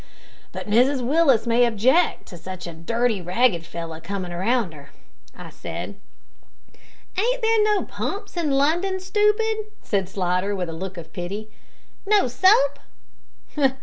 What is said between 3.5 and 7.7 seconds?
fellow coming about her," said I. "Ain't there